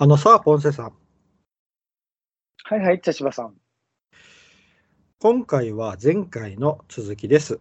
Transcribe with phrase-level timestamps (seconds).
[0.00, 0.92] あのさ、ポンセさん。
[2.62, 3.54] はいはい、茶芝さん。
[5.18, 7.58] 今回は前回の続きです。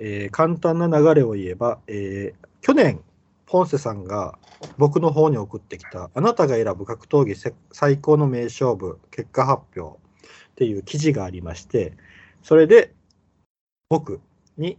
[0.00, 3.04] えー簡単な流れを言えば、えー去年、
[3.46, 4.36] ポンセさんが
[4.78, 10.00] 僕の方に送ってきた、あなたが選ぶ格闘技せ最高の名勝負結果発表っ
[10.56, 11.92] ていう記事がありまして、
[12.42, 12.92] それで
[13.90, 14.20] 僕
[14.56, 14.76] に、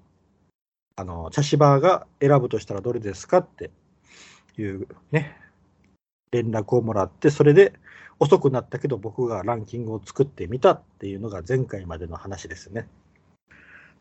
[0.98, 3.72] あの、茶芝が選ぶとしたらどれですかって
[4.58, 5.38] いうね、
[6.32, 7.74] 連絡をもらって、それで
[8.20, 12.88] 遅くなったけど僕がランキングを作ってみたっていうのが前回までの話ですね。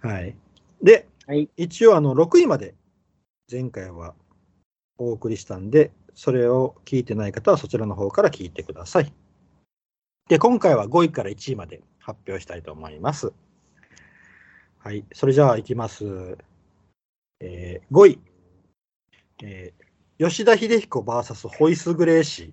[0.00, 0.34] はい。
[0.82, 1.48] で、はい。
[1.56, 2.74] 一応あの6位まで
[3.50, 4.14] 前回は
[4.98, 9.12] お送りしたんで、それを聞いてない方はそちらの方から聞いてください。
[10.28, 13.32] で、今回は5位から1位まで発表したいと思います。
[14.78, 15.04] はい。
[15.12, 16.36] それじゃあ行きます。
[17.40, 18.18] えー5位。
[19.42, 19.87] えー
[20.18, 22.52] 吉田秀彦 VS ホイス・グレーシー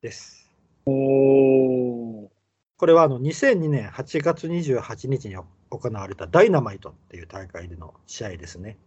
[0.00, 0.48] です。
[0.86, 2.28] おー。
[2.76, 8.78] これはあの2002年8月28日に行われたダイナマイトっていう大会での試合ですね。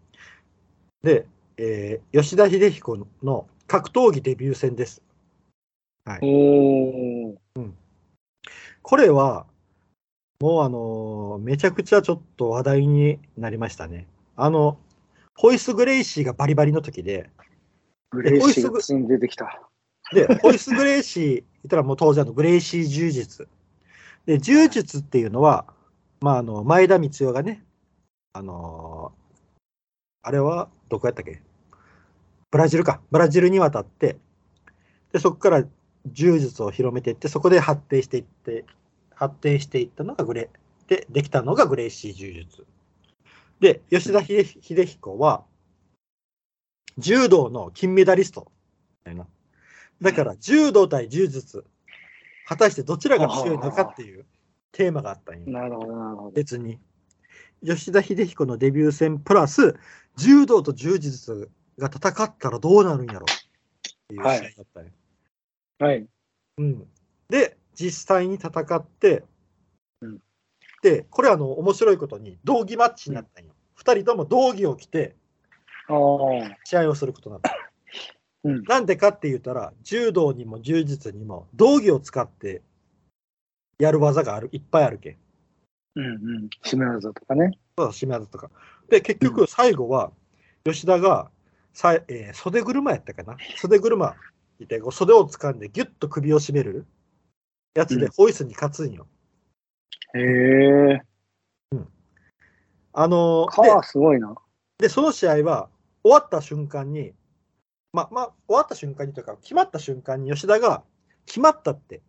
[1.03, 1.25] で、
[1.57, 5.01] えー吉田秀彦の格闘技デビュー戦です。
[6.05, 7.71] はい、おー。
[8.81, 9.45] これは、
[10.39, 14.07] もうあのーめちゃくちゃちょっと話題になりましたね。
[14.37, 14.77] あの、
[15.35, 17.29] ホイス・グレイシーがバリバリの時で、
[18.11, 19.61] グレイシーがついに出てきた。
[20.13, 23.47] で、ホイス・グレイシー、言ったらもう当然あのグレイシー柔術。
[24.25, 25.65] で、柔術っていうのは、
[26.21, 27.63] まあ、あの、前田光世がね、
[28.33, 29.19] あのー
[30.21, 31.41] あれはどこやったっけ？
[32.51, 32.99] ブラジルか。
[33.09, 34.17] ブラジルに渡って、
[35.13, 35.63] で、そこから
[36.07, 38.65] 柔術を広めていって、そこで発展していって、
[39.15, 40.49] 発展していったのがグレ、
[40.87, 42.65] で、できたのがグレイシー柔術。
[43.61, 45.45] で、吉田秀秀彦は、
[46.97, 48.51] 柔道の金メダリスト。
[50.01, 51.65] だから、柔道対柔術、
[52.45, 54.25] 果たしてどちらが強いのかっていう
[54.71, 55.45] テーマがあったんよ。
[55.47, 56.31] なるほど、なるほど。
[56.31, 56.79] 別に。
[57.63, 59.75] 吉田秀彦のデビュー戦プラス、
[60.15, 64.91] 柔道と柔術が戦ったらどうなるんやろっていう試合だったんよ。
[65.79, 66.07] はい。
[66.57, 66.87] うん、
[67.29, 69.23] で、実際に戦って、
[70.01, 70.19] うん
[70.81, 73.53] で、これあの、面白いことに、道着マッチになったんよ。
[73.75, 75.15] 二、人とも道着を着て。
[76.63, 77.55] 試合をすることになった。
[78.43, 78.63] うん。
[78.63, 82.61] なんでかって言ったら、柔道にも柔術にも道着を使って
[83.79, 85.17] やる技がある、いっぱいあるけん。
[85.95, 86.09] うんう
[86.41, 86.49] ん。
[86.63, 87.57] 締め技とかね。
[87.77, 88.49] そうだ、締め技とか。
[88.89, 90.11] で、結局最後は、
[90.63, 91.31] 吉田が
[91.73, 93.37] さ、えー袖車やったかな？
[93.57, 94.15] 袖車
[94.59, 96.85] いて、袖を掴んでギュッと首を絞める
[97.73, 99.07] やつでうんホイスに勝つんよ。
[100.13, 101.01] へえ。
[102.91, 104.35] あのーすごいな。
[104.77, 105.69] で、で、その試合は
[106.03, 107.13] 終わった瞬間に、
[107.93, 110.83] ま、まあ、終わった瞬間にというか、決まった瞬間に吉田が
[111.25, 112.01] 決まったって、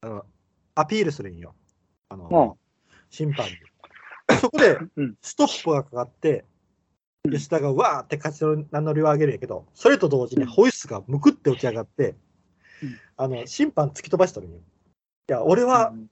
[0.00, 0.24] あの
[0.74, 1.54] アピールするんよ。
[2.08, 2.62] あの、うん
[3.10, 3.52] 審判に。
[4.40, 6.46] そこでうん、ストップがかかって、
[7.30, 12.16] 吉田がわーって勝ち名乗りを上げるんやけど、それと同時にうんホイッスがむくって起き上がって
[12.82, 14.58] うん、あの審判突き飛ばしとるんよ。
[14.58, 14.60] い
[15.28, 16.10] や、俺はうん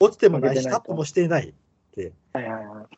[0.00, 1.54] 落ちてもないし、タップもしていないっ
[1.92, 2.84] てはいはいはい。
[2.84, 2.88] っ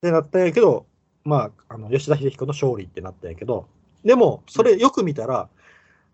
[0.00, 0.86] てなったんやけど、
[1.28, 3.68] まあ、あの吉田秀彦の勝利ってなったんやけど、
[4.02, 5.50] でも、それよく見たら、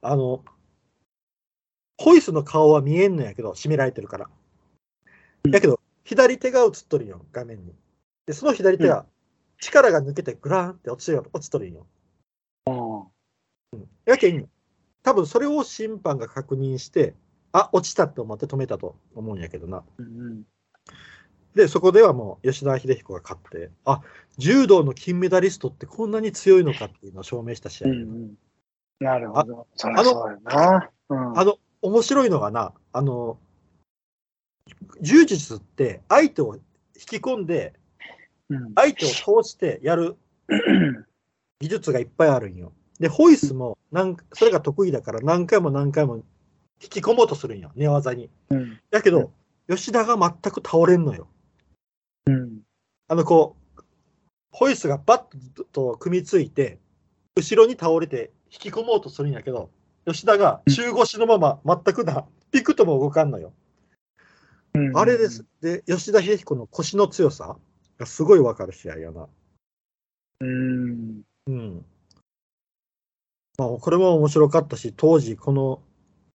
[0.03, 0.45] あの、
[1.99, 4.29] ホイスの顔は見えんのやけど、締められてるから。
[5.53, 7.77] やけど、左手が映っとるんよ、画面に。
[8.27, 9.07] で、その左手が、
[9.61, 11.87] 力が抜けてグラーンって落ちてる落ちとるんよ。
[12.67, 13.07] あ
[14.05, 14.49] やけん、
[15.05, 17.15] 多分それを審判が確認して、
[17.53, 19.85] あ、落ちたって思って止めたと思うんやけどな。
[20.01, 20.45] ーうん
[21.54, 24.03] で、そこではもう吉田秀彦が勝って、あ、
[24.38, 27.88] 柔道の金メダリストってこんなに強いのかっていうのを証明した試合。
[27.88, 28.34] うん。
[28.98, 29.66] なるほど。
[29.76, 30.91] そりゃそうよな。
[31.10, 31.38] うん。
[31.38, 33.38] あの、面白いのがな、あの、
[35.00, 36.62] 柔術って相手を引
[36.94, 37.75] き込んで、
[38.50, 39.09] うん相手を
[39.42, 40.16] 通してやる
[41.60, 42.72] 技術がいっぱいあるんよ。
[42.98, 46.22] で、ホイスもなんそれが得意だから何回も何回も引
[46.91, 48.28] き込もうとするんよ、寝技に。
[48.50, 48.80] うん。
[48.91, 49.33] だけど、
[49.68, 51.28] 吉田が全く倒れんのよ。
[52.26, 52.60] うん。
[53.09, 53.82] あの、こう、
[54.50, 56.78] ホイスがバッと組みついて、
[57.36, 59.71] 後ろに倒れて引き込もうとするんやけど、
[60.06, 63.53] 吉田が中腰のまま全くな、ピクとも動かんのよ。
[64.74, 65.44] うんあれです。。
[65.60, 67.56] で、吉田秀彦の腰の強さ
[67.98, 69.28] がすごいわかる試合やな。
[70.41, 71.22] うん。
[71.47, 71.84] うん。
[73.56, 75.80] まあ、これも面白かったし、当時この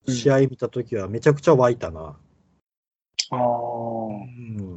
[0.08, 2.18] 試合見たときはめちゃくちゃ湧いたな。
[3.32, 3.38] ああ。
[3.38, 3.42] う
[4.18, 4.69] ん。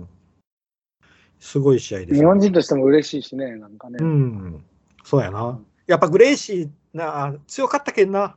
[1.42, 2.14] すごい試合です。
[2.14, 3.96] 日本人としても嬉しいしね、なんかね。
[4.00, 4.64] うん。
[5.02, 5.58] そうやな。
[5.88, 8.20] やっぱグレイシーな、強かったけんな。
[8.20, 8.34] やっ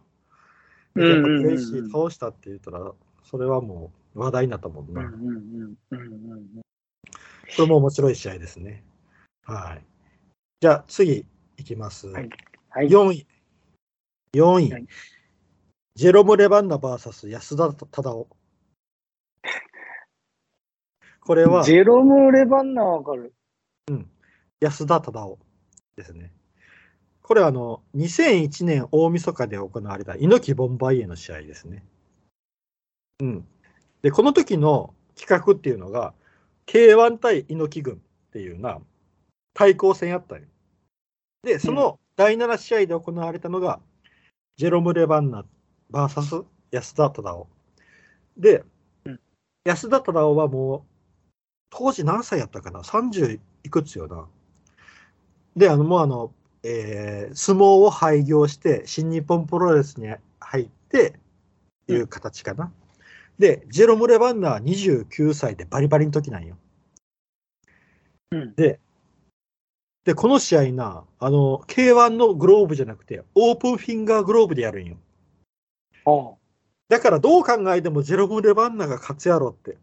[0.95, 2.91] ぱグレイシー倒したって言ったら、
[3.23, 5.01] それはもう話題になったもんな。
[5.01, 6.45] うんうんうんうんうん
[7.55, 8.83] これも面白い試合ですね。
[9.45, 9.85] はい。
[10.61, 11.27] じゃあ次
[11.57, 12.07] いきます。
[12.07, 12.29] はい
[12.69, 12.87] はい。
[12.87, 13.27] 4位。
[14.33, 14.71] 4位。
[14.71, 14.87] はい
[15.97, 18.27] ジェロム・レバンナ VS 安田忠夫。
[21.25, 23.33] これはジェロム・レバンナわかる。
[24.59, 25.39] 安田忠夫
[25.95, 26.31] ですね。
[27.21, 31.83] これはあの2001年大晦日で行われた猪木ボンバイエの試合ですね。
[33.21, 33.47] うん。
[34.03, 36.13] で、この時の企画っていうのが
[36.67, 37.97] K1 対猪木軍っ
[38.31, 38.79] ていうな
[39.55, 40.47] 対抗戦やったんよ。
[41.41, 43.79] で、その第7試合で行われたのが、
[44.57, 45.43] ジェロム・レバンナ
[45.91, 47.47] VS 安田忠夫。
[48.37, 48.63] で、
[49.05, 49.19] うん
[49.63, 50.94] 安田忠夫はもう、
[51.69, 54.27] 当時何歳やったかな ?30 いくつよな。
[55.55, 56.33] で、あの、もうあの、
[56.63, 60.07] えー相撲を廃業して、新日本プロレスに
[60.39, 61.19] 入って、
[61.87, 62.71] いう形かな。
[63.37, 66.57] で、ジェロム・レバンナは29歳でバリバリの時なんよ。
[68.31, 68.79] うんで、
[70.03, 74.97] で、この試合な、あの、K1 のグローブじゃなくて、オープンフィンガーグローブでやるんよ。
[76.05, 76.35] あ
[76.87, 79.77] だからどう考えてもジェロム・レバンナが勝つやろって。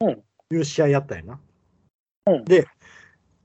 [0.00, 1.40] うんいう試合やったんやな。
[2.26, 2.66] うんで、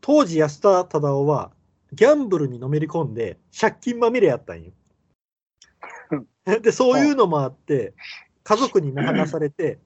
[0.01, 1.51] 当時安田忠夫は
[1.93, 4.71] ギャンブルにのめり込んで借金まみれやったんよ。
[6.45, 7.93] で、そういうのもあって、
[8.43, 9.79] 家族に見放されて、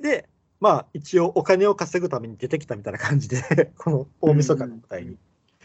[0.00, 0.28] で、
[0.60, 5.16] まあ一応お金を稼ぐために出てきたみたいな感じで、 この大晦日の舞台に。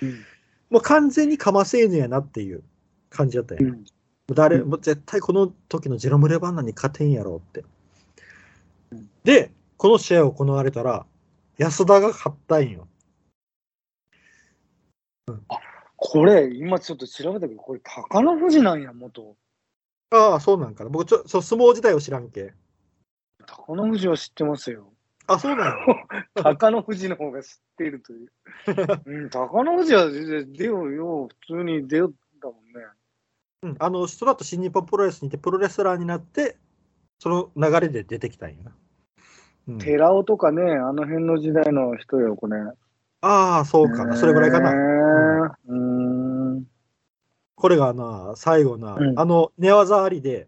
[0.01, 0.25] うん
[0.71, 2.63] もう完全にかませ犬やなっていう
[3.09, 3.69] 感じだったんや。
[3.69, 3.85] うん。
[4.33, 7.65] 誰もう絶対この時のジェロム・レバンナに勝てんやろうって
[8.93, 9.09] うん。
[9.25, 11.07] で、この試合行われたら、
[11.57, 12.87] 安田が勝ったんよ。
[15.95, 19.35] これ、今ちょっと調べたけど、これ、高野富士なんや、元。
[20.11, 20.91] ああ、そうなんかな。
[20.91, 22.53] 僕ちょ、そう相撲自体を知らんけ。
[23.47, 24.93] 高野富士は知ってますよ。
[25.25, 25.73] あ、そうなんや。
[26.43, 28.31] 高野富士の方が知っているという。
[29.07, 32.85] うん、高野富士は全然出ようよ、普通に出よったもんね。
[33.63, 36.59] うん、あの、その後新日本プロレスにいて、プロレスラーになって、
[37.17, 38.75] その流れで出てきたんやな。
[39.67, 42.57] うん、寺尾とかね、あの辺の時代の人よ、これ。
[43.21, 44.15] ああ、そうかな。
[44.15, 44.73] それぐらいかな。
[44.73, 45.57] な。
[45.67, 45.75] うー
[46.59, 46.65] ん。
[47.55, 50.47] これがな、最後な、うんあの、寝技ありで、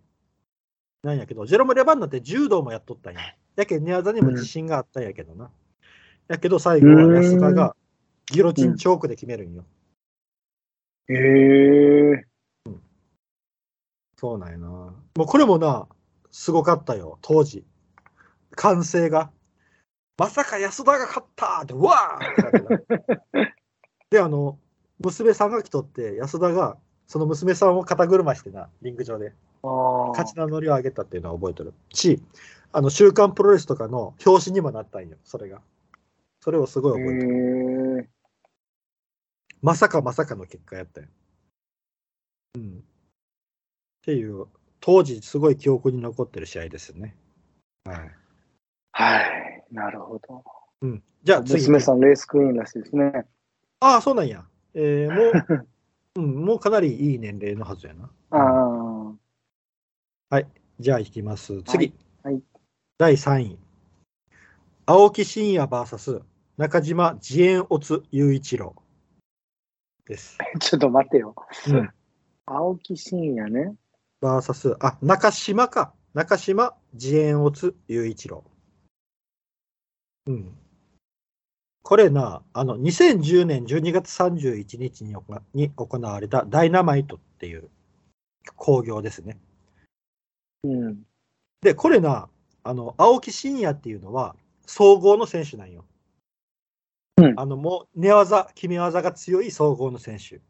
[1.04, 3.19] なんやけど、ジェロム・レバンナって柔道もやっとったんや。
[3.56, 5.51] やけん寝技にも自信があったんやけどな。
[6.27, 7.75] やけど、最後は安田が
[8.25, 9.66] ギロチンチョークで決めるんよ。
[11.09, 12.25] へえ。
[14.18, 14.68] そうなんやな。
[14.68, 15.88] もうこれもな、
[16.31, 17.66] すごかったよ、当時。
[18.55, 19.31] 歓声が。
[20.17, 23.55] まさか安田が勝ったって、うわーってなってた
[24.11, 24.59] で、あの、
[25.00, 26.77] 娘さんが来とって、安田が、
[27.07, 29.33] その娘さんを肩車してな、リング上で。
[29.63, 32.21] 勝ち名乗りを上げたっていうのは覚えてるし、
[32.71, 35.61] あの、週刊プロレスとかの表紙にもなったんよ、それが。
[36.41, 37.99] それをすごいへ覚えてる。
[38.06, 38.09] え。
[39.61, 41.07] まさかまさかの結果やったよ。
[42.56, 42.79] うん。
[42.79, 42.81] っ
[44.03, 44.47] ていう、
[44.79, 47.15] 当時すごい記憶に残ってる試合ですよね。
[47.85, 48.22] はい。
[48.94, 49.66] はい。
[49.72, 50.44] なるほど。
[50.81, 51.04] うん。
[51.24, 51.56] じゃあ次。
[51.63, 53.25] 娘さん、レースクイーンらしいですね。
[53.80, 54.45] ああ、そうなんや。
[54.74, 55.68] えー、もう、
[56.21, 58.09] うん、もうかなりいい年齢のはずやな。
[58.31, 58.94] ああ。
[60.80, 61.62] じゃあ行きます。
[61.64, 61.94] 次。
[62.23, 62.44] はいはい
[62.97, 63.59] 第3位。
[64.85, 66.21] 青木真也 VS
[66.57, 68.76] 中島自演オツ雄一郎
[70.06, 70.38] です。
[70.59, 71.35] ちょっと待ってよ。
[71.68, 71.90] うん。
[72.45, 73.76] 青木真也ね。
[74.21, 75.94] VS、あ、中島か。
[76.14, 78.44] 中島自演オツ雄一郎。
[80.27, 80.57] うん。
[81.83, 87.69] これな、あの、2010年12月31日に行に行われたダイナマイトっていう
[88.56, 89.37] 興行ですね。
[90.63, 91.03] うん。
[91.61, 92.30] で、これな、
[92.63, 95.85] あの、青木真也っていうのは、総合の選手なんよ。
[97.18, 100.42] うんあの、もう、寝技、決め技が強い総合の選手。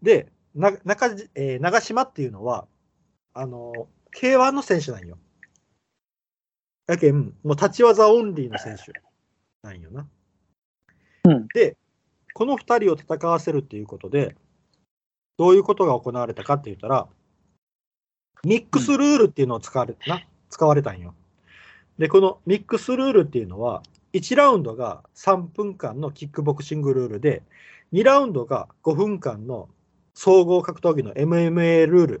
[0.00, 2.66] で、な中えー長島っていうのは、
[3.34, 5.18] あの、K1 の選手なんよ。
[6.92, 8.92] やけん、もう立ち技オンリーの選手
[9.62, 10.06] なんよな。
[11.24, 11.76] うんで、
[12.34, 14.36] この2人を戦わせるっていうことで、
[15.38, 17.08] どういうことが行われたかって言ったら、
[18.44, 21.14] ミックスルールっていうのを使われな使われたんよ。
[21.98, 23.82] で、このミックスルールっていうのは、
[24.12, 27.42] 1ラウンドが3分間のキックボクシングルールで、
[27.92, 29.68] 2ラウンドが5分間の
[30.14, 32.18] 総合格闘技の MMA ルール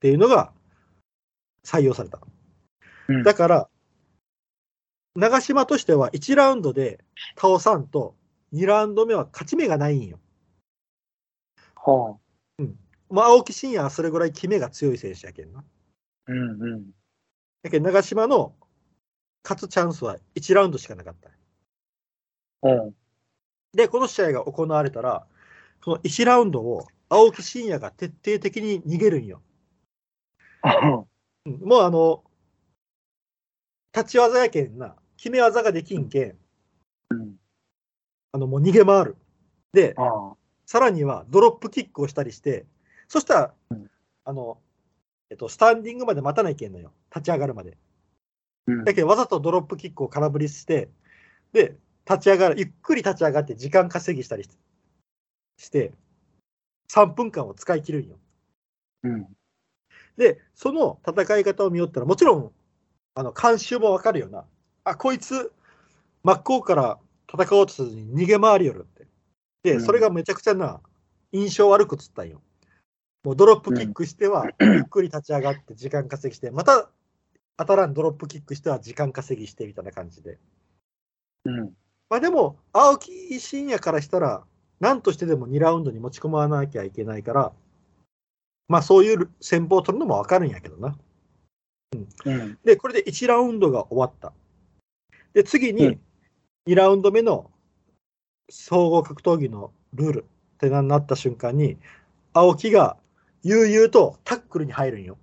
[0.00, 0.52] ていうのが
[1.64, 2.20] 採用された。
[3.10, 3.68] うんだから、
[5.16, 7.00] 長島としては1ラウンドで
[7.36, 8.14] 倒さんと、
[8.52, 10.20] 2ラウンド目は勝ち目がないんよ。
[11.74, 12.16] は
[13.10, 15.64] まあ、青木真也はそれぐらい決めが強い選手やけんな。
[16.28, 16.90] うんうん。
[17.64, 18.54] やけん長島の
[19.42, 21.30] 勝つチャンスは1ラウンドしかなかった。
[22.62, 22.94] うん。
[23.72, 25.26] で、この試合が行われたら、
[25.82, 29.42] その1ラウンドを青木真也が徹底的に逃げるんよ。
[31.46, 32.22] うんもうあの、
[33.94, 36.38] 立ち技やけんな、決め技ができんけん、
[37.10, 37.36] うん。
[38.32, 39.16] あのもう逃げ回る。
[39.72, 39.94] で。
[40.66, 42.64] さらにはドロップキックをしたりして、
[43.08, 43.90] そしたら、うん
[44.24, 44.58] あの、
[45.30, 46.92] えっと、スタンディングまで待たないけんのよ。
[47.14, 47.76] 立ち上がるまで。
[48.66, 50.88] うんだけど、わざとドロップキックを空振りして、
[51.52, 51.76] で、
[52.08, 54.56] 立ち上がる、ゆっくり立ち上がって時間稼ぎしたりして、
[55.56, 55.92] して
[56.90, 58.18] 3分間を使い切るんよ。
[59.04, 59.36] うん。
[60.16, 62.52] で、その戦い方を見よったら、もちろん、
[63.14, 64.44] あの、監修もわかるよな。
[64.84, 65.52] あ、こいつ、
[66.22, 66.98] 真っ向から
[67.32, 69.06] 戦おうとせずに逃げ回りよるって。
[69.62, 70.80] で、うんそれがめちゃくちゃな、
[71.32, 72.40] 印象悪くつったんよ。
[73.22, 76.90] もうドロップキックしては、ゆっくり立ち上がって時間稼ぎして、また
[77.56, 80.38] 当たらんドロップキックしては時間稼ぎしてみたいな感じで。
[81.44, 81.74] うん。
[82.08, 84.44] まあでも、青木真也からしたら、
[84.80, 87.52] 何としてでも2ラウンドに持ち込まなきゃいけないから、
[88.68, 90.96] まあそういう戦法を取るのもわかるんやけどな。
[92.24, 92.58] うん。
[92.64, 94.32] で、これで1ラウンドが終わった。
[95.32, 96.00] で、次にうん
[96.66, 97.50] 2ラウンド目の
[98.50, 101.78] 総合格闘技のルールってなった瞬間に、
[102.32, 102.96] 青木が
[103.42, 105.18] 悠々とタックルに入るんよ。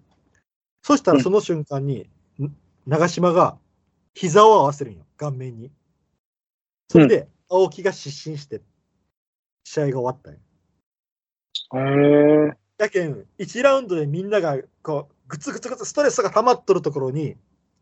[0.81, 2.09] そしたらその瞬間に、
[2.39, 2.51] ん
[2.85, 3.57] 長島が
[4.13, 5.71] 膝を合わせるんよ、顔面に。
[6.89, 8.61] それで青木が失神して、
[9.63, 10.39] 試合が終わったんよ。
[11.75, 12.57] へえ。
[12.77, 17.35] やけん、1ラウンドでみんながこうグツグツグツストレスが溜まっとるところに、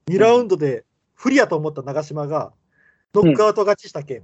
[0.07, 2.53] 2ラウンドで不利やと思った長島が、
[3.13, 4.23] ノックアウト勝ちしたけん、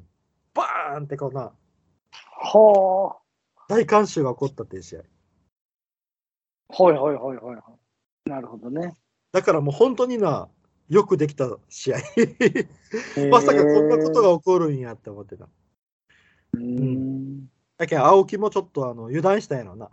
[0.54, 1.52] バーンってこうな、
[2.22, 3.18] は
[3.70, 5.02] 大観衆が起こったっていう試合。
[6.70, 6.84] あ。
[6.84, 7.62] はいはいはいはいは
[8.26, 8.30] い。
[8.30, 8.96] なるほどね。
[9.32, 10.50] だからもう本当にな、
[10.90, 11.98] よくできた試合。
[13.30, 15.48] まさかこんなことが起こるんやって思ってた。
[16.54, 17.48] うーん。
[17.78, 19.90] だけど青木もちょっとあの油断したんやろな。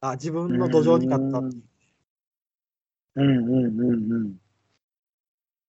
[0.00, 1.62] あ、自分の土壌に勝ったっていう。
[3.14, 3.30] うんう
[3.68, 4.40] んうんうん。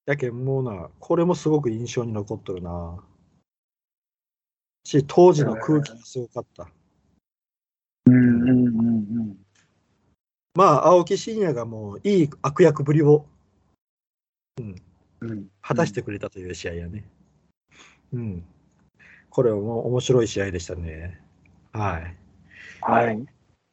[0.06, 3.04] やけんもうな、これもすごく印象に残っとるな。
[4.86, 6.70] し、当時の空気がすごかった。
[8.06, 8.90] うんうんうんう
[9.24, 9.38] ん。
[10.56, 13.26] まあ、青木真也がもういい悪役ぶりを
[14.58, 14.62] う
[15.26, 15.50] ん。
[15.62, 17.06] 果たしてくれたという試合やね。
[18.14, 18.46] うん。
[19.30, 21.20] これはもう面白い試合でしたね。
[21.72, 22.18] はい。
[22.82, 23.26] はい。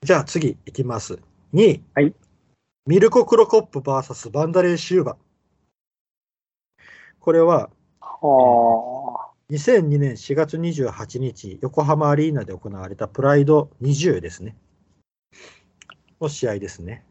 [0.03, 1.19] じゃあ次いきます。
[1.53, 1.83] 2位。
[1.95, 2.15] はい。
[2.91, 5.17] ミルコ・クロコップ VS バンダレー・シューバ。
[7.21, 7.71] これは
[8.01, 9.31] はあ。
[9.49, 14.57] 2002年4月28日、横浜アリーナで行われたプライド20ですね。
[16.21, 17.05] の試合ですね。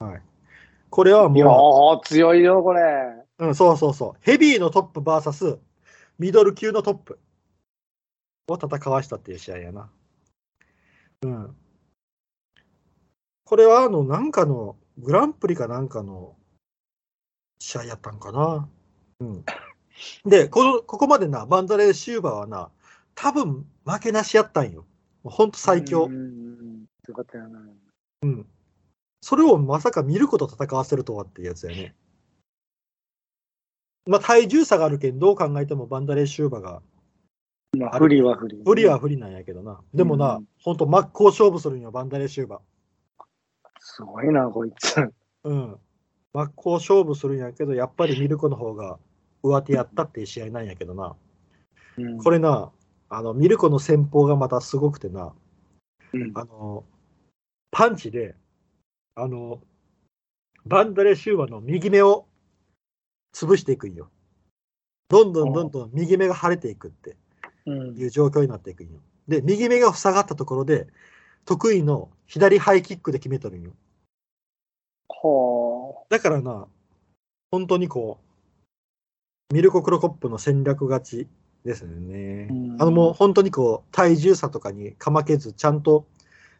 [0.00, 0.22] はい。
[0.90, 2.82] これはもー、強いよ、これ。
[3.38, 4.18] う、うん、そうそうそう。
[4.20, 5.60] ヘビーのトップ VS
[6.18, 7.18] ミドル級のトップ
[8.48, 9.88] を戦わしたっていう試合やな。
[11.22, 11.56] うん。
[13.50, 16.36] これはあの、なんかの、グランプリかなんかの
[17.58, 18.68] 試合やったんかな。
[19.20, 19.44] うん。
[20.24, 22.70] で、この、ここまでな、バンダレー・シューバーはな、
[23.14, 24.86] 多分負けなしやったんよ。
[25.24, 26.08] ほんと最強。
[26.08, 27.60] よかったよな。
[28.22, 28.46] うん。
[29.20, 31.94] それをまさか見ること戦わせるとはっていうやつやね。
[34.06, 36.82] まあ、体重差があるけん、どう考えてもバンダレー・シューバーが、
[37.78, 38.60] まあ、不利は不利。
[38.64, 39.80] 不利は不利なんやけどな。
[39.94, 42.60] でもな、うんほんと真っ向勝負するんよ、バンダレー・シューバ
[44.00, 44.96] すごいな、こいつ。
[44.96, 45.10] ー。
[45.44, 45.76] うん。
[46.32, 48.98] 真っ向勝負するんやけど、やっぱりミルコの方が
[49.42, 51.16] 上手やったっていう試合なんやけどな。
[51.98, 52.70] うんこれな、
[53.10, 55.34] あの、ミルコの戦法がまたすごくてな、
[56.14, 56.84] うんあの、
[57.70, 58.34] パンチで、
[59.16, 59.60] あの、
[60.64, 62.26] バンダレシューバの右目を
[63.34, 64.08] 潰していくんよ。
[65.08, 67.16] どんどんどんどん右目が腫れていくって
[67.66, 69.00] うんいう状況になっていくんよ。
[69.28, 70.86] で、右目が塞がったところで、
[71.44, 73.72] 得意の左ハイキックで決めとるんよ。
[75.22, 76.66] はだからな、
[77.50, 78.18] 本当にこ
[79.50, 81.28] う、ミルコ・クロコップの戦略勝ち
[81.64, 82.48] ですよね。
[82.50, 86.06] うんあのもう本当にこう、体重差とかにかまけず、ちゃんと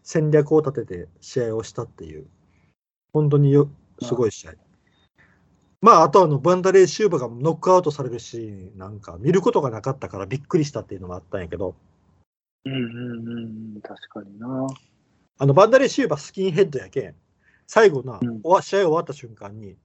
[0.03, 2.27] 戦略を立てて試合をしたっていう、
[3.13, 3.71] 本当によ
[4.03, 4.55] すごい試合。
[5.83, 11.75] まあ、あとあの、バンダレー・シューバがノックアウトされるシーンなんか見ることがなかったからびっくりしたっていうのもあったんやけど、
[12.67, 12.69] あ。
[12.69, 13.29] うんうん
[13.75, 13.81] うん。
[13.81, 14.67] 確かにな。
[15.39, 17.15] あの、バンダレー・シューバスキンヘッドやけん、
[17.71, 19.77] 最後な、うん試合終わった瞬間に、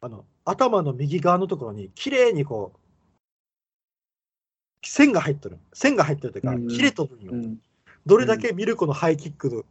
[0.00, 2.78] あの、頭の右側のところに、綺麗にこう、
[4.84, 5.60] 線が入ってる。
[5.72, 7.30] 線が入ってるというか、うん切れとるんよ。
[7.32, 7.58] うん。
[8.04, 9.64] どれだけミルコのハイキック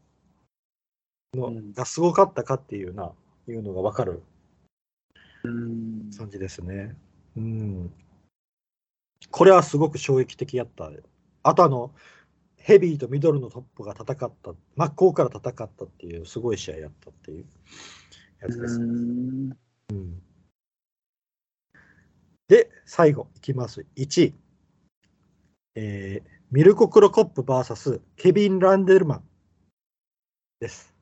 [1.34, 3.12] のうんがすごかったかっていうな、
[3.50, 4.24] いうのがわかる
[5.44, 6.10] うん。
[6.18, 6.96] 感じですね。
[7.36, 7.94] うん。
[9.32, 10.90] これはすごく衝撃的やった。
[11.44, 11.92] あとあの、
[12.60, 17.46] ヘビーとミドルのトップが戦った、真っ向から戦ったっていうすごい試合やったっていう
[18.42, 18.80] やつです。
[18.80, 20.22] うん
[22.48, 23.86] で、最後いきます。
[23.96, 24.36] 1位。
[25.76, 29.24] えーミルコ・クロコップ VS ケビン・ランデルマン
[30.60, 30.96] です。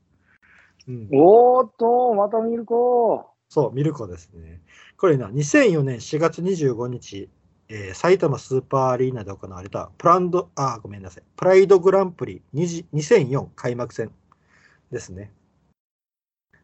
[0.86, 4.62] うん、おーっと、また見るこそう、ミルコですね。
[4.98, 7.30] これな、2004年4月25日、
[7.70, 14.12] えー埼玉スーパーアリーナで行われたプランド、あー、ごめんなさい、プライドグランプリ20 2004開幕戦
[14.92, 15.32] ですね。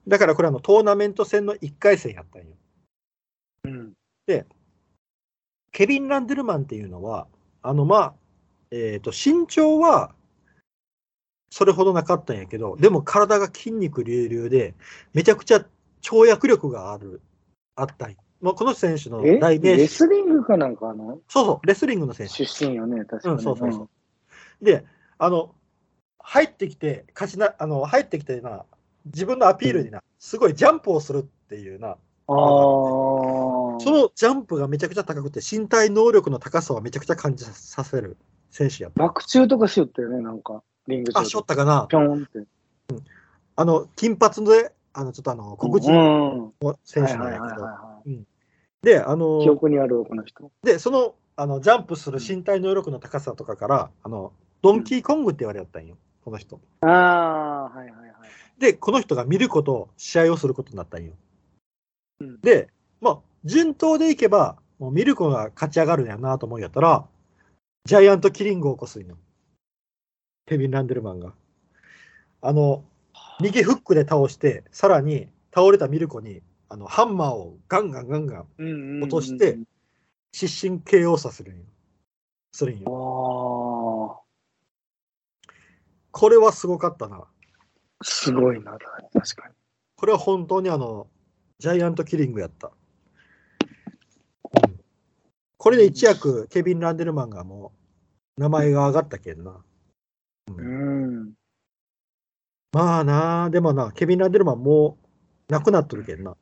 [0.07, 2.48] だからこれあのトーナメント戦の1回戦やったんよ。
[3.65, 3.69] う。
[3.69, 3.93] うん。
[5.74, 7.27] ケビン・ランデルマンっていうのは、
[7.62, 8.13] あのまあ、
[8.72, 10.13] えっ、と、身長は
[11.50, 14.75] それほどなかったんやけど、でも体が筋肉隆々で、
[15.13, 15.65] めちゃくちゃ
[16.01, 17.22] 跳躍力がある、
[17.75, 18.17] あったんよ。
[18.44, 19.40] まあ、この選手のえ？
[19.40, 19.78] 代名詞。
[19.78, 21.20] レスリングかなんかの？
[21.30, 22.46] そうそう、レスリングの選手。
[22.46, 23.36] 出身よね、確かに。
[23.36, 23.90] うん、そうそうそ
[24.62, 24.66] う。
[24.66, 24.86] で、
[25.18, 25.56] あの、
[26.20, 28.66] 入ってきて、勝ちな、あの、入ってきてな、
[29.06, 31.98] 自分のアピールにな、すごいジャンプをするっていうな、ああ。
[32.28, 38.18] そのジャンプがめちゃくちゃ高くて、身体能力の高さをめちゃくちゃ感じさせる
[38.52, 39.02] 選手やった。
[39.02, 40.64] 爆中とかしよったよね、なんか。
[40.88, 42.46] リングあ、しょったかなぴょんって。
[43.56, 45.92] あの、金髪で、あの、ちょっとあの、黒人
[46.62, 48.02] の選手なんやけど、は
[48.84, 49.06] で、あい。
[49.16, 50.52] 記の、憶にある、この人。
[50.62, 56.60] で、その、あの、ジャンプする身体能力の高さとかから、あの、ドンキーコングって言われやったんよ、この人。
[56.82, 58.12] ああ、はいはいはい。
[58.60, 61.13] で、この人が見ること、試合をすることになったんよ。
[62.20, 62.70] うんで、
[63.02, 67.06] まあ、順当でいけば、もうミルコが勝ち上がるんやなと思うんやったら、
[67.86, 69.18] ジャイアントキリングを起こすんよ。
[70.46, 71.34] ケビン・ランデルマンが。
[72.42, 72.84] あの、
[73.42, 76.42] 右フックで倒して、さらに倒れたミルコに、
[76.74, 79.59] あの、ハンマーをガンガンガンガンうんうんうんうん落として
[80.31, 81.66] 失神 KO させるんよ。
[82.51, 84.18] するんあよ。
[84.20, 84.22] あ。
[86.09, 87.25] これはすごかったな。
[88.01, 88.72] すごいな、
[89.14, 89.53] 確かに。
[89.96, 91.05] これは本当にあの、
[91.59, 92.68] ジャイアントキリングやった。
[92.68, 92.70] う
[94.70, 94.79] ん
[95.57, 97.72] これで一躍、ケビン・ランデルマンがも
[98.38, 99.64] う、名前が上がったけんな。
[100.48, 101.33] うん。
[102.74, 106.36] まあなあ、でもな、ケビン・ランデルマンもう亡くなっとるけんな。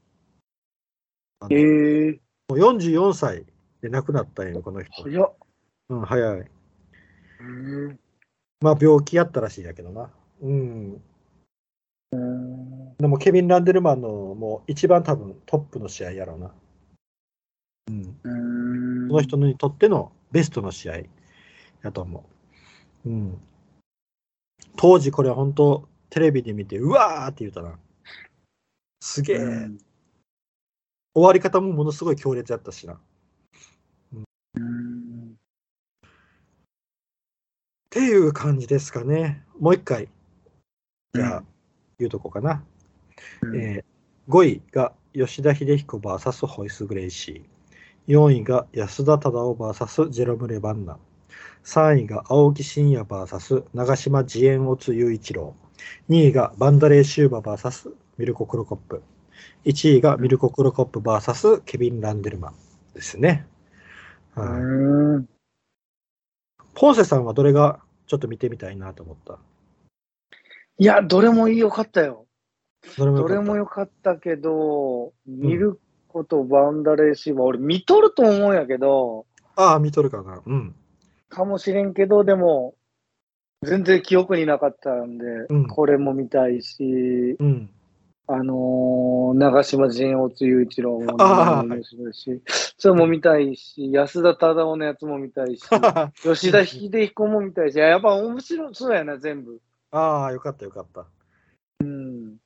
[1.50, 3.46] ええもう44歳
[3.82, 5.04] で亡くなったんよ、この人。
[5.04, 5.34] 早っ。
[5.90, 6.52] うん、早い。
[7.40, 8.00] うん。
[8.62, 10.10] まあ病気やったらしいんやけどな。
[10.42, 11.02] うん。
[12.12, 16.52] うんでもケビン・ランデルマンのもう一番多分トップの試合やろうな。
[17.88, 18.20] うん。
[18.24, 20.98] うんその人にとってのベストの試合
[21.84, 22.24] やと思
[23.06, 23.10] う。
[23.10, 23.42] うん。
[24.78, 27.80] 当時これ本当テレビで見て、うわーって言うたな。
[29.00, 29.78] すげえ、うん
[31.14, 32.94] 終わり方もものすごい強烈やったしな。
[32.94, 32.98] っ
[34.58, 35.36] うん
[37.90, 39.44] ていう感じですかね。
[39.60, 40.08] もう一回、
[41.14, 41.48] じゃあ、うん
[42.00, 42.64] 言うとこうかな。
[43.42, 43.92] うんえー
[44.30, 48.14] 5位が吉田秀彦 VS ホイス・グレイシー。
[48.14, 50.98] 4位が安田忠夫 VS ジェロム・レバンナ。
[51.66, 55.56] 3位が青木真也 VS 長島慈円オツ雄一郎。
[56.10, 59.04] 2位がバンダレー・シューバ VS ミルコ・クロコップ。
[59.66, 62.54] 1位がミルコ・クロコップ VS ケビン・ランデルマン
[62.94, 63.46] ですね。
[64.36, 65.30] はいうん
[66.74, 69.40] ポンセさんはどれがちょっと見てみたいなと思った？
[70.78, 72.26] いや、どれも良かったよ。
[72.98, 79.26] どれもよどれかったも良かったけど、見ることバンダレーシーは、俺見とると思うんやけど、
[79.56, 80.42] ああ、見とるかな。
[80.46, 80.76] うん。
[81.30, 82.74] かもしれんけど、でも、
[83.64, 87.70] 全然記憶になかったんで、うんこれも見たいし、うん。
[88.34, 92.42] あのー長嶋仁大津雄一郎も面白いし、
[92.78, 95.64] それも見たいし、安田忠夫のやつも見たいし、
[96.22, 99.60] 吉田秀彦も見たいし、やっぱ面白そうやな、全部。
[99.92, 101.06] ああ、よかったよかった。
[101.82, 102.38] うん。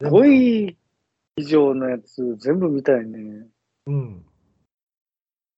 [0.00, 0.76] 全部5位
[1.36, 3.46] 以上のやつ、全部見たいね。
[3.86, 4.24] うん。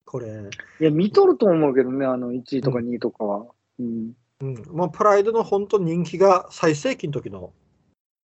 [0.04, 3.46] これ、いや、見とると思うけどね、あの1位とか2位とかは。
[3.78, 4.12] うん。
[4.40, 4.64] うん。
[4.72, 7.52] まあ、プライドの本当人気が最盛期の時の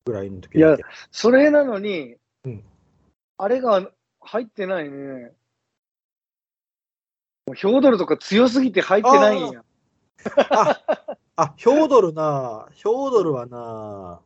[0.05, 0.77] ぐらいの時いや
[1.11, 2.65] それなのに、うん
[3.39, 5.33] あれが入ってないね。
[7.47, 9.65] もうヒョードルとか強すぎて入ってないんや。
[11.35, 14.21] あ、ヒョードルな、ヒョードルはな、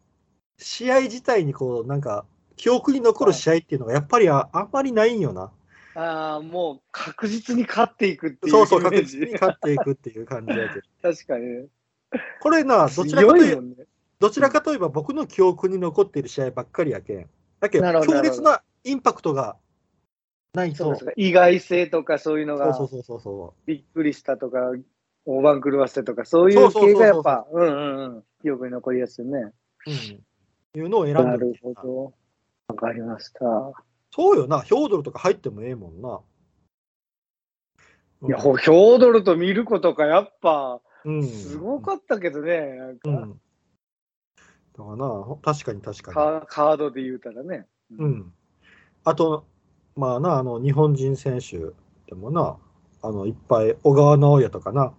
[0.58, 5.52] 試合自体にこう、なんか、記憶に残る試合っていうのがやっぱりああんまりないんよな。
[5.94, 10.86] ああ、もう確実に勝っていくっていうそうそう、確実に勝っていくっていう感じだけど。
[11.00, 11.66] 確かにね。
[12.40, 13.86] これな、どちらかというとね。
[14.18, 17.28] どちらかといえば僕の記憶に残っている試合ばっかりやけん。
[17.60, 19.56] だけど強烈なインパクトが
[20.54, 20.96] ないと。
[21.16, 24.72] 意外性とかそういうのがそうそうそうそびっくりしたとか、
[25.26, 28.24] 大番狂わせとか、そういう系がやっぱ、うんうんうん。
[28.42, 29.38] 記憶に残りやすいね。
[29.38, 29.52] う。
[29.86, 30.80] うん。
[30.80, 32.14] いうのを選んでなるほど。
[32.68, 33.40] わかりました。
[34.12, 34.62] そうよな。
[34.62, 36.20] ヒョードルとか入ってもええもんな。
[38.28, 43.40] いや、ほヒョードルと見ることか、やっぱ、うん、すごかったけどね、なんか、うん。
[44.76, 46.14] だからな、ほ確かに確かに。
[46.14, 47.66] カカードで言うたらね。
[47.98, 48.32] うん。
[49.04, 49.46] あと、
[49.96, 51.58] まあな、あの、日本人選手
[52.06, 52.56] でもな、
[53.02, 54.92] あの、いっぱい、小川直也とかな、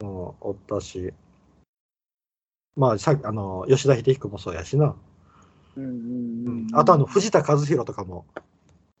[0.00, 1.12] うん、おったし、
[2.76, 4.94] まあ、さあの、吉田秀彦もそうやしな。
[5.76, 8.24] うんうんううんん、あと、あの、藤田和弘とかも、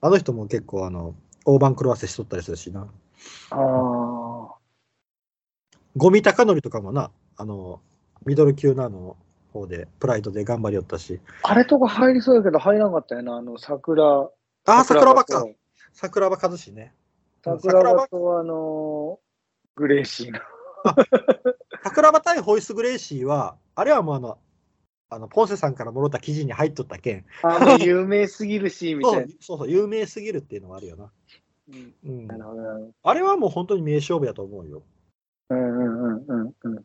[0.00, 1.14] あの人も結構、あの、
[1.44, 2.88] 大番狂わせしとったりするしな。
[3.50, 4.54] ああ。
[5.94, 7.80] 五味隆則とかもな、あの、
[8.26, 9.16] ミドル級のあの
[9.52, 11.20] 方で、プライドで頑張りよったし。
[11.42, 14.04] あれとか入りそうやけど、入らなかったよな、あの、桜。
[14.04, 14.30] あ
[14.64, 15.50] あ、桜庭かと。
[15.92, 16.94] 桜庭和志ね。
[17.44, 20.40] 桜庭と、あのー、グレーシーの。
[21.82, 24.38] 桜庭対ホイス・グレイシーは、あれはもうあの、
[25.10, 29.32] あのポンセさんからもろった記事に入っとったけん、あの、有名すぎるし、みそうたいな。
[29.40, 31.10] そうそう、有名すぎるっていうのはあるよな。
[31.68, 32.92] うんうん。
[33.02, 34.82] あれはもう本当に名勝負やと思うよ。
[35.50, 36.84] うんうんうんうんうん。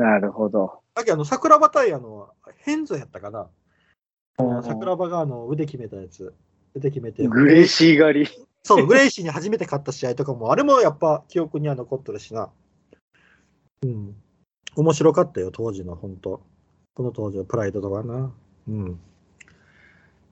[0.00, 0.80] なるほど。
[0.94, 3.50] だけどあの桜庭対あの、ヘンゾやったかな。
[4.38, 6.34] うん桜庭があの腕決めたやつ、
[6.74, 8.30] 腕決めて、グレーシー狩り。
[8.62, 12.50] そう、グレイシーに初めて勝った試合とかも、あれもやっぱ記憶には残ってるしな。
[13.82, 14.16] うん。
[14.76, 16.42] 面白かったよ、当時の、本当
[16.94, 18.32] この当時のプライドとかな。
[18.68, 18.92] うん。
[18.92, 18.96] っ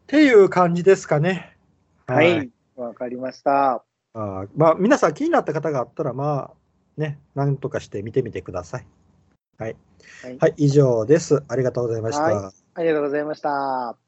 [0.07, 1.59] ていう感じですかね。
[2.07, 2.23] は。
[2.23, 2.51] い。
[2.77, 3.85] わかりました。
[4.15, 8.87] あーまあ、皆さん気になった方があったら、まあ、ね、なんとかして見てみてください。
[9.59, 9.77] はい。
[10.23, 11.43] はいはい、以上です。
[11.49, 12.23] ありがとうございました。
[12.23, 14.08] はありがとうございました。